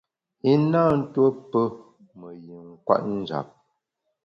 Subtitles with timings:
[0.51, 1.61] I na tuo pe
[2.19, 3.47] me yin kwet njap.